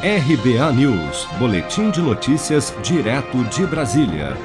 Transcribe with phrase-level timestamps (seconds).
[0.00, 4.36] RBA News, Boletim de Notícias, direto de Brasília.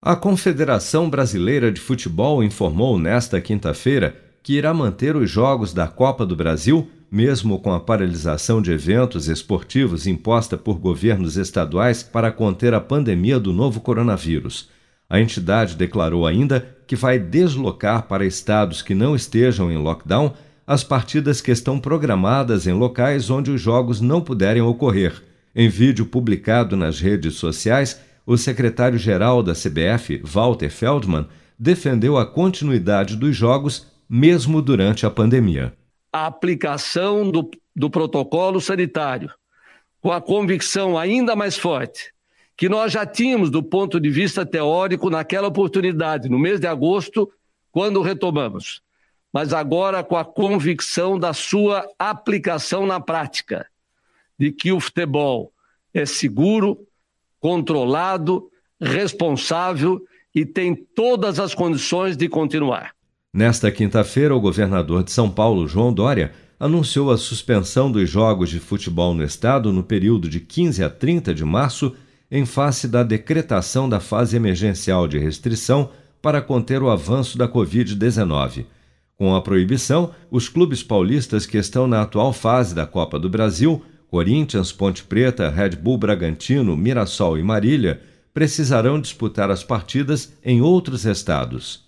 [0.00, 4.14] A Confederação Brasileira de Futebol informou nesta quinta-feira
[4.44, 9.26] que irá manter os Jogos da Copa do Brasil, mesmo com a paralisação de eventos
[9.26, 14.68] esportivos imposta por governos estaduais para conter a pandemia do novo coronavírus.
[15.10, 20.32] A entidade declarou ainda que vai deslocar para estados que não estejam em lockdown
[20.66, 25.22] as partidas que estão programadas em locais onde os jogos não puderem ocorrer.
[25.54, 31.26] Em vídeo publicado nas redes sociais, o secretário-geral da CBF, Walter Feldman,
[31.58, 35.72] defendeu a continuidade dos jogos mesmo durante a pandemia.
[36.12, 39.30] A aplicação do, do protocolo sanitário,
[40.00, 42.14] com a convicção ainda mais forte
[42.56, 47.30] que nós já tínhamos do ponto de vista teórico naquela oportunidade, no mês de agosto,
[47.70, 48.80] quando retomamos
[49.36, 53.66] mas agora com a convicção da sua aplicação na prática,
[54.40, 55.52] de que o futebol
[55.92, 56.78] é seguro,
[57.38, 58.48] controlado,
[58.80, 60.00] responsável
[60.34, 62.94] e tem todas as condições de continuar.
[63.30, 68.58] Nesta quinta-feira, o governador de São Paulo, João Dória, anunciou a suspensão dos jogos de
[68.58, 71.94] futebol no estado no período de 15 a 30 de março,
[72.30, 75.90] em face da decretação da fase emergencial de restrição
[76.22, 78.64] para conter o avanço da Covid-19.
[79.18, 83.82] Com a proibição, os clubes paulistas que estão na atual fase da Copa do Brasil,
[84.08, 88.00] Corinthians, Ponte Preta, Red Bull Bragantino, Mirassol e Marília,
[88.34, 91.84] precisarão disputar as partidas em outros estados.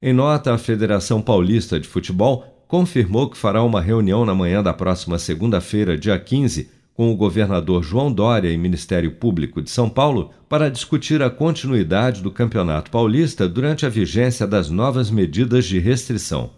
[0.00, 4.72] Em nota, a Federação Paulista de Futebol confirmou que fará uma reunião na manhã da
[4.72, 10.30] próxima segunda-feira, dia 15, com o governador João Dória e Ministério Público de São Paulo
[10.48, 16.50] para discutir a continuidade do Campeonato Paulista durante a vigência das novas medidas de restrição.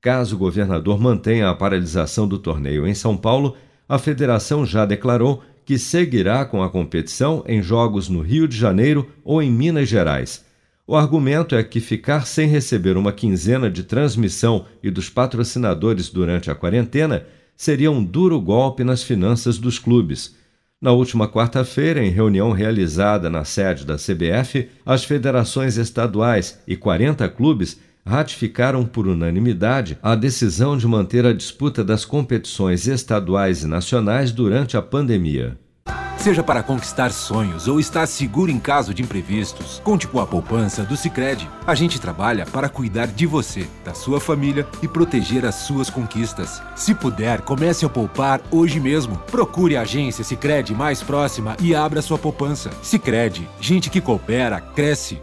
[0.00, 3.54] Caso o governador mantenha a paralisação do torneio em São Paulo,
[3.86, 9.08] a federação já declarou que seguirá com a competição em jogos no Rio de Janeiro
[9.22, 10.44] ou em Minas Gerais.
[10.86, 16.50] O argumento é que ficar sem receber uma quinzena de transmissão e dos patrocinadores durante
[16.50, 17.26] a quarentena
[17.56, 20.34] seria um duro golpe nas finanças dos clubes.
[20.80, 27.28] Na última quarta-feira, em reunião realizada na sede da CBF, as federações estaduais e 40
[27.28, 27.78] clubes
[28.10, 34.76] ratificaram por unanimidade a decisão de manter a disputa das competições estaduais e nacionais durante
[34.76, 35.56] a pandemia.
[36.18, 40.82] Seja para conquistar sonhos ou estar seguro em caso de imprevistos, conte com a poupança
[40.82, 41.48] do Sicredi.
[41.66, 46.60] A gente trabalha para cuidar de você, da sua família e proteger as suas conquistas.
[46.76, 49.16] Se puder, comece a poupar hoje mesmo.
[49.30, 52.70] Procure a agência Sicredi mais próxima e abra sua poupança.
[52.82, 55.22] Sicredi, gente que coopera cresce